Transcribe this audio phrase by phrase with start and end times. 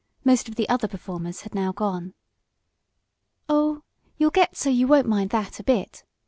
[0.25, 2.15] Most of the other performers had now gone.
[3.47, 3.83] "Oh,
[4.17, 6.03] you'll get so you won't mind that a bit!"